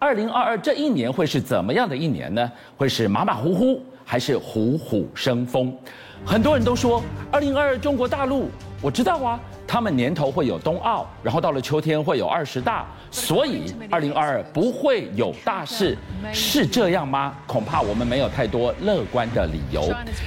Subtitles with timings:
[0.00, 2.52] 二零二二这一年会是怎么样的一年呢？
[2.76, 5.76] 会是马马虎虎，还是虎虎生风？
[6.24, 8.48] 很多人都说，二零二二中国大陆，
[8.80, 15.98] 我知道啊，他们年头会有冬奥，然后到了秋天会有二十大，所以二零二二不会有大事，
[16.32, 17.34] 是这样吗？
[17.44, 19.82] 恐怕我们没有太多乐观的理由。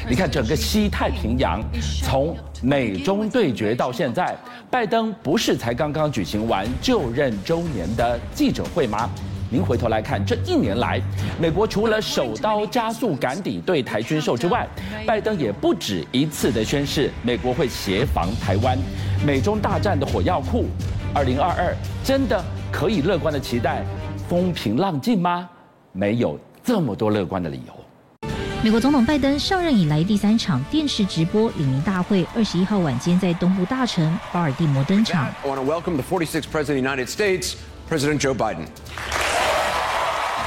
[0.09, 1.61] 你看，整个西太平洋，
[2.03, 4.35] 从美中对决到现在，
[4.69, 9.09] 拜登不是才刚刚举行完就任周年的记者会吗？
[9.53, 11.01] 您回头来看，这一年来，
[11.37, 14.65] 美国除了手刀加速赶抵对台军售之外，
[15.05, 18.77] 拜登也不止一次的宣示，美国会协防台湾。
[19.25, 20.67] 美中大战的火药库，
[21.13, 23.83] 二零二二真的可以乐观的期待
[24.29, 25.49] 风平浪静吗？
[25.91, 28.29] 没有这么多乐观的理由。
[28.63, 35.25] 美国总统拜登上任以来第三场电视直播领民大会，二十一号晚间在东部大城巴尔的摩登场。
[35.43, 37.55] I want to welcome the 46th President of the United States,
[37.89, 38.67] President Joe Biden.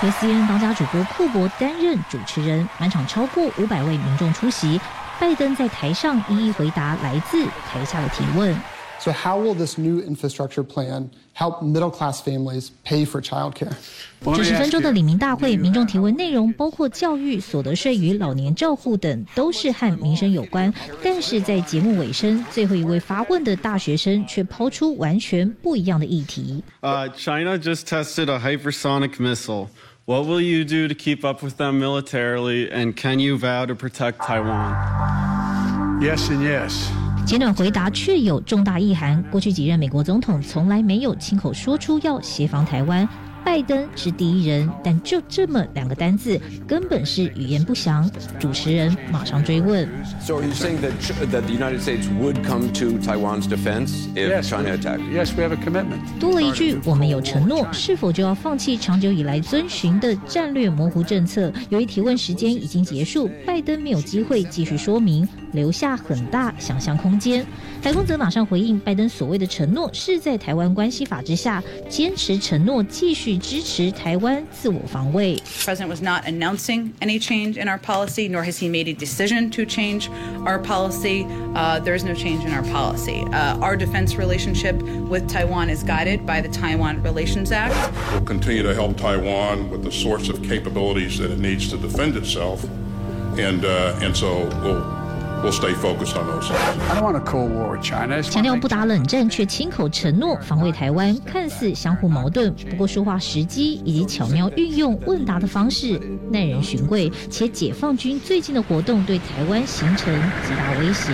[0.05, 4.79] 由 CNN 当家主播库珀担任主持人，满场超过五百位民众出席。
[5.19, 8.55] 拜登在台上一一回答来自台下的提问。
[9.01, 13.73] So how will this new infrastructure plan help middle-class families pay for childcare?
[14.23, 20.73] 九十分钟的李民大会，民众提问内容包括教育、所得税与老年照护等，都是和民生有关。
[21.03, 26.63] 但是在节目尾声，最后一位发问的大学生却抛出完全不一样的议题。
[26.83, 29.69] Uh, China just tested a hypersonic missile.
[30.06, 32.70] What will you do to keep up with them militarily?
[32.72, 34.74] And can you vow to protect Taiwan?
[36.02, 36.90] Yes and yes.
[37.26, 39.22] 简短回答却有重大意涵。
[39.30, 43.08] 过去几任美国总统从来没有亲口说出要协防台湾。
[43.45, 48.11] 拜登是第一人，但就这么两个单字，根本是语言不详。
[48.41, 49.87] 主持人马上追问
[50.21, 50.93] ：So are you saying that
[51.31, 55.03] that the United States would come to Taiwan's defense if China attacked?
[55.13, 56.01] Yes, we have a commitment.
[56.19, 61.53] 多了一句，我们有承诺，是否就要放弃长久以来遵循的战略模糊政策？
[61.69, 67.46] 由于提问时间已经结束，拜登没有机会继续说明，留下很大想象空间。
[67.82, 75.42] 白宫则马上回应，拜登所谓的承诺是在台湾关系法之下，坚持承诺继续支持台湾自我防卫。
[75.64, 79.64] President was not announcing any change in our policy, nor has he made a decision to
[79.64, 80.10] change
[80.46, 81.26] our policy.
[81.56, 83.24] Uh, there is no change in our policy.
[83.32, 84.76] Uh, our defense relationship
[85.10, 87.74] with Taiwan is guided by the Taiwan Relations Act.
[88.12, 92.18] We'll continue to help Taiwan with the sorts of capabilities that it needs to defend
[92.18, 92.64] itself,
[93.38, 95.00] and uh, and so we'll.
[95.43, 96.51] We'll stay focused on those.
[96.51, 98.23] I don't want a Cold War with China.
[98.23, 102.55] 强调不打冷战，却亲口承诺防卫台湾，看似相互矛盾。
[102.71, 106.01] 不过说话时机以及巧妙运用问答的方式
[106.31, 110.15] 耐人寻味，且解放军最近的活动对台湾形成
[110.47, 111.13] 极大威胁。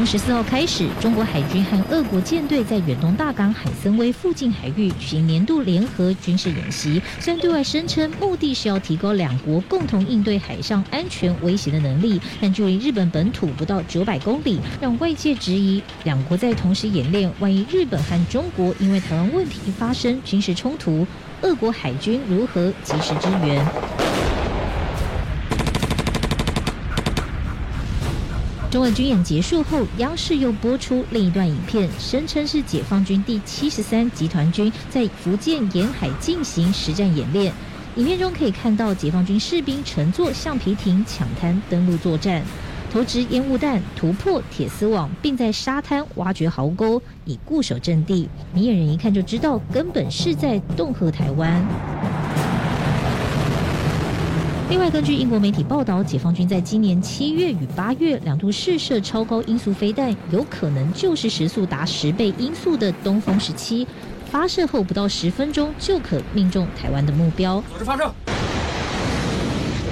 [0.00, 7.02] 从十四号开始，中国海军和俄国舰队在远东大港海参崴附近海域举行年度联合军事演习。
[7.18, 21.06] 虽然对外声称目的是要提高两国共同应对海上安全威胁的能力，但距离日本本土不到九百公里，让外界质疑两国在同时演练，万一日本和中国因为台湾问题发生军事冲突，
[21.42, 24.09] 俄国海军如何及时支援？
[28.70, 37.52] 中俄军演结束后，央视又播出另一段影片，声称是解放军第七十三集团军在福建沿海进行实战演练。
[37.96, 42.44] 影片中可以看到解放军士兵乘坐橡皮艇抢滩登陆作战，
[42.92, 48.28] 投掷烟雾弹、突破铁丝网，并在沙滩挖掘壕沟以固守阵地。
[48.54, 51.60] 明眼人一看就知道，根本是在恫吓台湾。
[54.70, 63.84] 另外，根据英国媒体报道，解放军在今年七月与八月两度试射超高音速飞弹，有可能就是时速达十倍音速的东风十七，
[64.30, 67.60] 发射后不到十分钟就可命中台湾的目标。
[67.72, 68.14] 组织发射。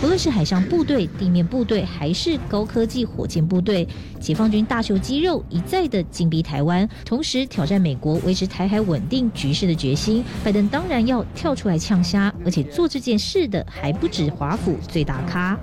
[0.00, 3.86] 不论是海上部队、地面部队，还是高科技火箭部队，
[4.20, 10.24] 解放军大秀肌肉，一再的紧逼台湾，同时挑战美国维持台海稳定局势的决心。
[10.44, 15.58] 拜登当然要跳出来呛虾，而且做这件事的还不止华府最大咖。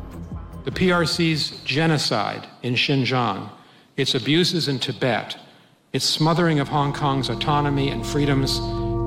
[0.65, 3.37] The PRC's genocide in Xinjiang,
[3.95, 5.35] its abuses in Tibet,
[5.93, 8.59] its smothering of Hong Kong's autonomy and freedoms,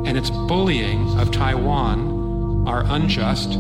[0.07, 3.59] and its bullying of Taiwan are unjust.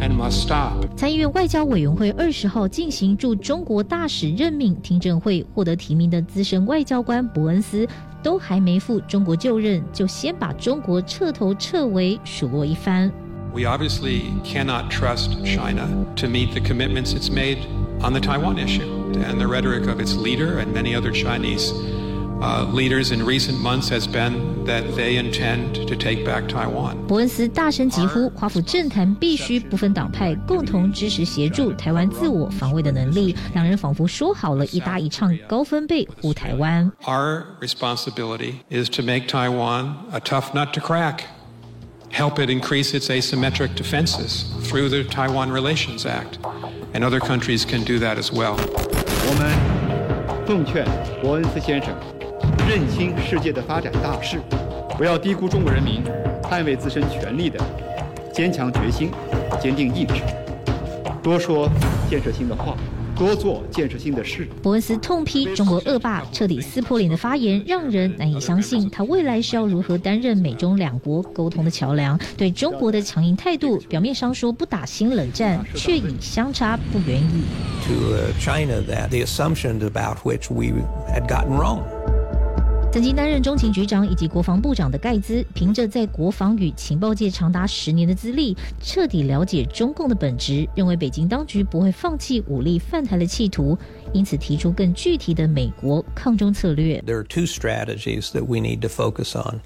[0.00, 0.84] And must stop.
[0.96, 7.86] 参议院外交委员会二十号进行驻中国大使任命听证会，获得提名的资深外交官伯恩斯
[8.20, 13.12] 都还没赴中国就任，就先把中国彻头彻尾数落一番。
[13.54, 15.86] We obviously cannot trust China
[16.16, 17.58] to meet the commitments it's made
[18.00, 21.70] on the Taiwan issue and the rhetoric of its leader and many other Chinese
[22.40, 26.96] uh, leaders in recent months has been that they intend to take back Taiwan.
[27.06, 33.34] 伯恩斯大声疾呼，华府政坛必须不分党派，共同支持协助台湾自我防卫的能力。
[33.54, 36.90] 两人仿佛说好了一搭一唱，高分贝护台湾。
[37.04, 41.20] Our responsibility is to make Taiwan a tough nut to crack.
[42.10, 46.38] Help it increase its asymmetric defenses through the Taiwan Relations Act.
[46.92, 48.56] And other countries can do that as well.
[49.24, 50.84] 我们奉劝
[51.22, 51.94] 伯恩斯先生。
[52.67, 54.41] 认清世界的发展大势，
[54.97, 56.03] 不要低估中国人民
[56.43, 57.57] 捍卫自身权利的
[58.33, 59.09] 坚强决心、
[59.57, 60.15] 坚定意志。
[61.23, 61.69] 多说
[62.09, 62.75] 建设性的话，
[63.15, 64.45] 多做建设性的事。
[64.61, 72.19] 伯恩斯痛批中国恶霸彻底撕破脸的发言，让人难以相信他未来是要如何担任美中两国沟通的桥梁。
[72.35, 77.45] 对中国的强硬态度，表面上说不打新冷战，却已相差不远矣。
[77.87, 77.93] To
[78.41, 80.73] China, that the assumptions about which we
[81.09, 81.79] had gotten wrong.
[82.89, 93.77] 曾经担任中情局长以及国防部长的盖兹，凭着在国防与情报界长达十年的资历，彻底了解中共的本质，认为北京当局不会放弃武力犯台的企图，
[94.13, 97.03] 因此提出更具体的美国抗中策略。
[97.05, 99.59] There are two strategies that we need to focus on.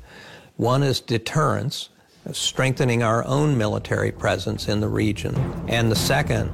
[0.57, 1.85] One is deterrence,
[2.33, 5.33] strengthening our own military presence in the region,
[5.67, 6.50] and the second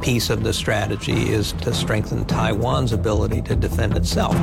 [0.00, 4.34] piece of the strategy is to strengthen Taiwan's ability to defend itself.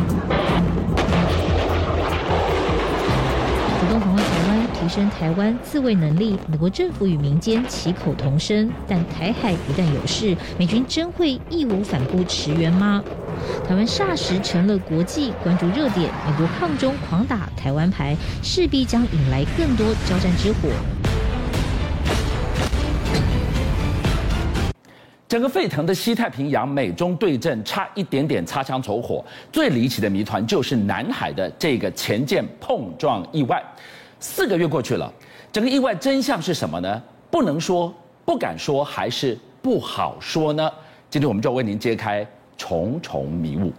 [3.79, 6.38] 主动防卫台湾，提升台湾自卫能力。
[6.47, 13.03] 美国政府与民间齐口同声，但台海一旦有事，美军真会义无反顾驰援吗？
[13.67, 16.09] 台湾霎时成了国际关注热点。
[16.25, 20.69] 美国抗中狂打台湾牌，势必将引来更多交战之火。
[25.33, 29.25] 整个沸腾的西太平洋，美中对阵差一点点擦枪走火。
[29.51, 33.59] 最离奇的谜团就是南海的这个前舰碰撞意外。
[34.19, 35.12] 四个月过去了，
[35.51, 37.01] 整个意外真相是什么呢？
[37.31, 37.91] 不能说，
[38.24, 40.69] 不敢说，还是不好说呢？
[41.09, 42.24] 今天我们就为您揭开
[42.56, 43.74] 重重迷雾。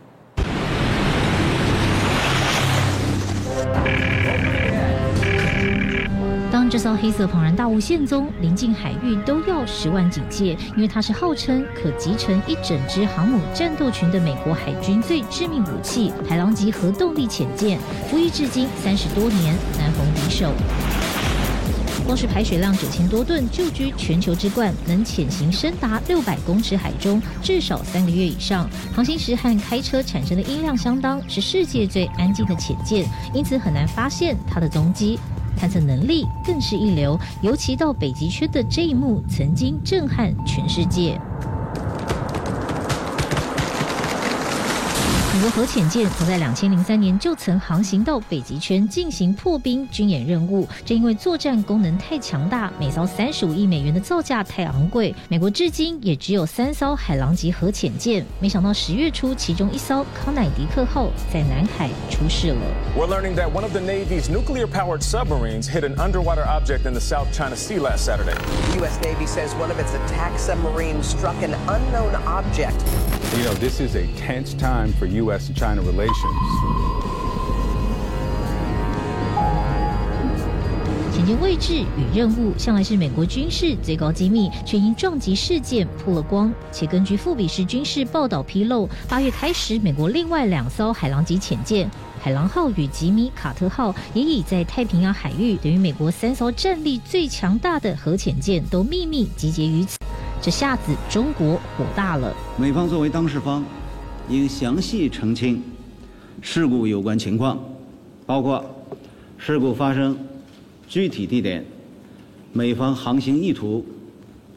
[6.74, 17.78] 这艘黑色庞然大物现踪，临近海域都要十万警戒，因为它是号称可集成一整支航母战斗群的美国海军最致命武器——海狼级核动力潜舰，
[18.10, 20.52] 服役至今三十多年，难逢敌手。
[22.04, 28.68] 光是排水量九千多吨，就居全球之冠，能潜行深达六百公尺海中，至少三个月以上。
[28.92, 35.20] 航行时和开车产生的音量相当，是世界最安静的潜舰，因此很难发现它的踪迹。
[35.56, 41.20] 探测能力更是一流，尤其到北极圈的这一幕，曾经震撼全世界。
[45.34, 58.25] 美国核潜舰早在两千零三年就曾航行到北极圈进行破冰军演任务，正因为作战功能太强大，每艘三十五亿美元的造价太昂贵，美国至今也只有三艘海狼级核潜舰。
[58.38, 62.60] 没想到十月初，其中一艘康乃狄克号在南海出事了。
[62.96, 67.26] We're learning that one of the Navy's nuclear-powered submarines hit an underwater object in the South
[67.32, 68.36] China Sea last Saturday.
[68.70, 69.00] The U.S.
[69.02, 72.81] Navy says one of its attack submarines struck an unknown object.
[73.36, 75.23] You know, this is a tense time for you.
[75.24, 76.36] U.S.-China relations.
[81.14, 86.52] 潜舰位置与任务向来是美国军事最高机密，却因撞击事件曝了光。
[86.70, 91.88] 且根据富比士军事报道披露，八月开始，美国另外两艘海狼级潜舰
[92.20, 99.98] “海狼号”与“吉米·卡特号”也已在太平洋海域，等于美国三艘战力最强大的核潜舰都秘密集结于此。
[100.43, 102.34] 这下子中国火大了。
[102.58, 103.64] 美方作为当事方。
[104.28, 105.62] 应详细澄清
[106.40, 107.58] 事故有关情况，
[108.24, 108.64] 包括
[109.36, 110.16] 事故发生
[110.88, 111.64] 具体地点、
[112.52, 113.84] 美方航行意图、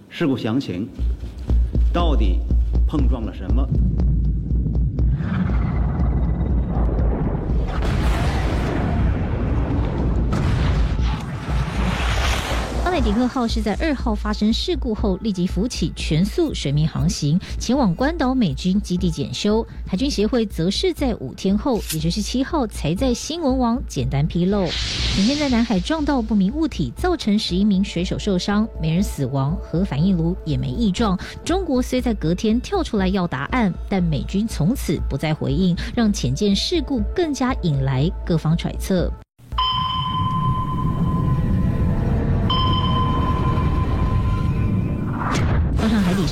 [0.09, 0.87] 事故详情，
[1.93, 2.39] 到底
[2.87, 3.67] 碰撞了什么。
[12.87, 19.67] 康乃狄克号是在二号发生事故后立即浮起，全速水面航行，前往关岛美军基地检修。
[19.85, 24.65] 海军协会则是在五天后，也就是七号，才在新闻网简单披露：
[25.13, 31.19] 前天在南海撞到不明物体，造成十一名水手受伤，没人死亡，核反应炉也没异状。
[31.43, 39.11] 中国虽在隔天跳出来要答案，但美军从此不再回应，让潜舰事故更加引来各方揣测。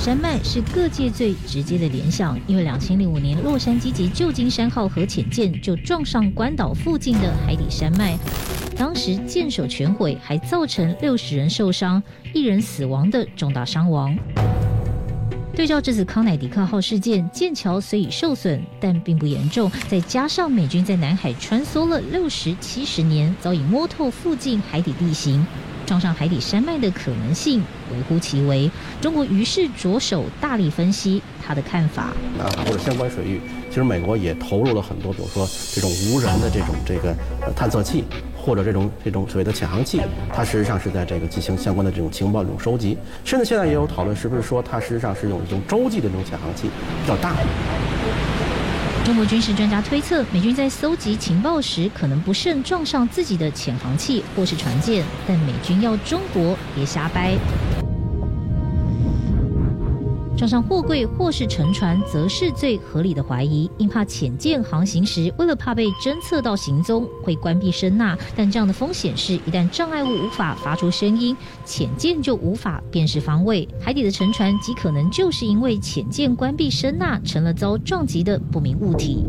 [0.06, 8.16] 山脉是各界最直接的联想，因为两千零五年洛杉矶级旧金山号核潜舰就撞上关岛附近的海底山脉，
[8.76, 12.00] 当时舰首全毁，还造成六十人受伤、
[12.32, 14.16] 一人死亡的重大伤亡。
[15.56, 19.68] 对照这次康乃狄克号事件，舰桥虽已受损，但并不严重。
[19.88, 25.44] 再加上美军在南海穿梭了六十七十年，早已摸透附近海底地形，
[25.86, 27.62] 撞上海底山脉的可能性
[27.92, 28.70] 微乎其微。
[29.00, 32.12] 中国于是着手大力分析他的看法。
[32.38, 33.40] 啊，或者相关水域，
[33.70, 37.14] 其实美国也投入了很多，比如说这种无人的这种这个
[37.54, 38.04] 探测器。
[38.46, 40.00] 或者这种这种所谓的潜航器，
[40.32, 46.70] 它实际上是在这个进行相关的这种情报这种收集，甚至现在也有讨论，是不是说它实际上是用一种洲际的这种潜航器
[47.02, 47.34] 比较大。
[49.06, 57.38] 中国军事专家推测，美军在搜集情报时，可能不慎撞上自己的潜航器或是船舰，但美军要中国别瞎掰。
[60.36, 68.16] 撞上货柜或是沉船，则是最合理的怀疑，因怕潜舰航行时，为了怕被侦测到行踪，会关闭声纳。
[68.36, 73.66] 但这样的风险是，一旦障碍物无法发出声音，潜舰就无法辨识方位。
[73.80, 79.24] 海底的沉船极可能就是因为潜舰关闭声纳，成了遭撞击的不明物体。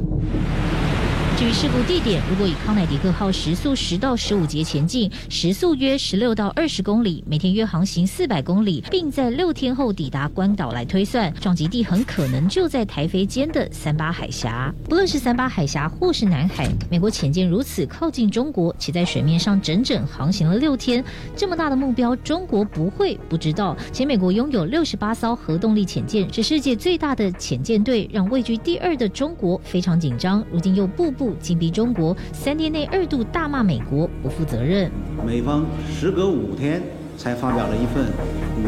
[1.37, 14.73] 至于事故地点，如果以康乃狄克号时速十到十五节前进，时速约十六到二十公里，每天约航行四百公里，并在六天后抵达关岛来推算，撞击地很可能就在台菲间的三八海峡。
[14.85, 23.77] 不论是三八海峡或是南海，美国潜舰如此靠近中国，且在水面上整整航行了六天，这么大的目标，中国不会不知道。
[23.93, 30.43] 且美国拥有六十八艘核动力潜舰，是世界最大的潜舰队，让位居第二的中国非常紧张。
[30.51, 31.26] 如今又步步。
[31.35, 34.91] 紧逼中国，三天内二度大骂美国不负责任。
[35.25, 36.81] 美方时隔五天
[37.17, 38.05] 才发表了一份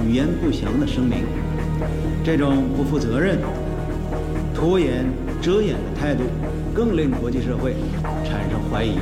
[0.06, 1.20] 语言不详的声明，
[2.24, 3.40] 这种不负责任、
[4.54, 5.06] 拖延、
[5.42, 6.24] 遮掩的态度，
[6.74, 7.76] 更令国际社会
[8.24, 8.98] 产生怀疑。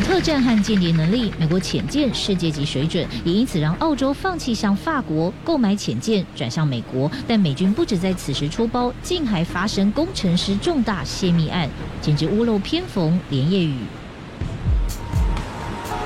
[0.00, 7.10] 特战和间谍能力，美国潜舰世界级水准，也因此让澳洲放弃向法国购买潜舰，转向美国。
[7.28, 11.68] 但美军不止在此时出包，竟还发生工程师重大泄密案，
[12.02, 13.76] 简直屋漏偏逢连夜雨。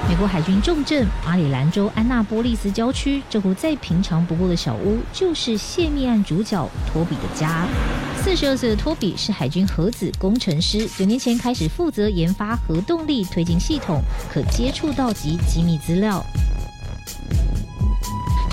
[0.08, 7.66] 美国海军重镇马里兰州安纳波利斯郊区，这户再平常不过的小屋，就是泄密案主角托比的家。
[8.16, 14.00] 四十二岁的托比是海军核子工程师，九年前开始负责研发核动力推进系统，
[14.32, 16.24] 可接触到及机密资料。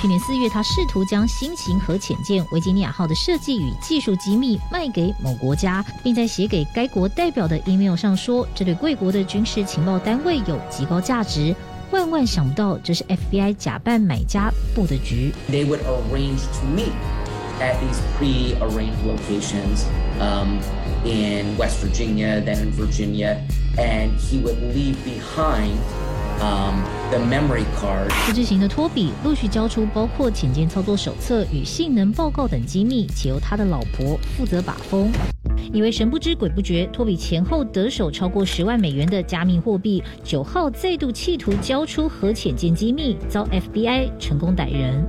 [0.06, 11.56] 去年四月，他试图将新型核潜舰维吉尼亚号的设计与技术机密卖给某国家，并在写给该国代表的 email 上说，这对贵国的军事情报单位有极高价值。
[11.90, 15.34] 万万想不到，这是 FBI 假扮买家布的局。
[15.50, 16.94] They would arrange to meet
[17.60, 19.86] at these pre-arranged locations,
[20.20, 20.60] um,
[21.04, 23.40] in West Virginia, then in Virginia,
[23.76, 25.74] and he would leave behind.
[26.42, 28.10] Um, the memory card.
[28.28, 35.12] 不知情的托比陆续交出包括潜舰操作手册与性能报告等机密，且由他的老婆负责把风。
[35.74, 40.04] 以为神不知鬼不觉，托比前后得手超过十万美元的加密货币。
[40.24, 45.04] 九号再度企图交出核潜舰机密，遭 FBI 成功逮人。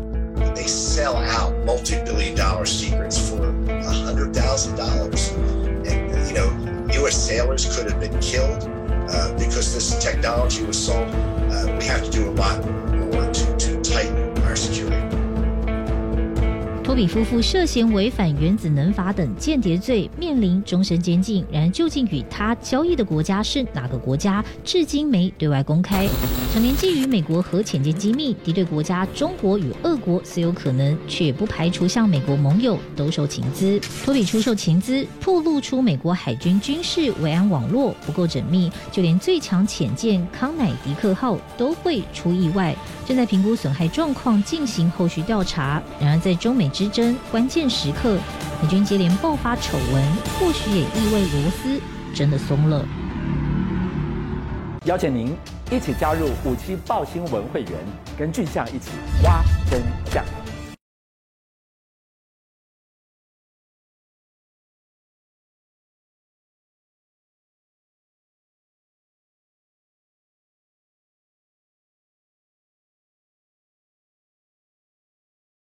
[0.54, 5.32] They sell out multi-billion dollar secrets for a hundred thousand dollars,
[5.84, 7.16] and you know, U.S.
[7.16, 8.68] sailors could have been killed.
[9.08, 12.64] Uh, because this technology was sold, uh, we have to do a lot.
[12.66, 13.75] More to, to
[16.96, 21.44] 比夫妇涉嫌违反原子能法等间谍罪，面临终身监禁。
[21.52, 26.08] 然而，究竟与他交易的国家是哪个国家，至今没对外公开。
[26.54, 33.78] 常年觊觎美国核潜舰机密，敌对国家中国与俄国虽有可能，却不排除向美国盟友兜售情资。
[34.02, 42.74] 托比出售情资，暴露出美国海军军事维安网络不够缜密，就连最强潜舰康乃狄克号都会出意外。
[43.06, 45.80] 正在评估损害状况，进行后续调查。
[46.00, 48.18] 然而，在中美之争关键时刻，
[48.62, 50.02] 美军接连爆发丑闻，
[50.38, 51.80] 或许也意味罗斯
[52.14, 52.84] 真的松了。
[54.84, 55.34] 邀请您
[55.70, 57.72] 一起加入五七报新闻会员，
[58.16, 58.90] 跟俊相一起
[59.24, 59.42] 挖。